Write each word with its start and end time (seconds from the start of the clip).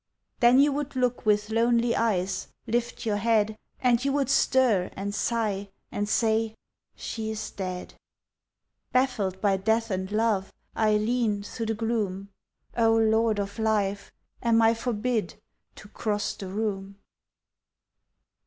Then 0.39 0.57
you 0.59 0.71
would 0.71 0.95
look 0.95 1.27
with 1.27 1.51
lonely 1.51 1.95
eyes 1.95 2.47
Lift 2.65 3.05
your 3.05 3.17
head 3.17 3.55
And 3.79 4.03
you 4.03 4.11
would 4.13 4.31
stir, 4.31 4.89
and 4.93 5.13
sigh, 5.13 5.69
and 5.91 6.09
say 6.09 6.55
"She 6.95 7.29
is 7.29 7.51
dead." 7.51 7.93
Baffled 8.91 9.39
by 9.41 9.57
death 9.57 9.91
and 9.91 10.11
love, 10.11 10.51
I 10.75 10.97
lean 10.97 11.43
Through 11.43 11.67
the 11.67 11.75
gloom. 11.75 12.29
O 12.75 12.91
Lord 12.97 13.37
of 13.37 13.59
life! 13.59 14.11
am 14.41 14.59
I 14.63 14.73
forbid 14.73 15.35
To 15.75 15.87
cross 15.87 16.33
the 16.33 16.47
room? 16.47 16.97